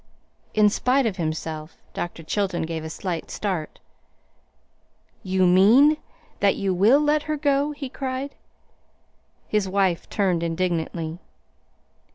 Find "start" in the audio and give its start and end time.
3.29-3.77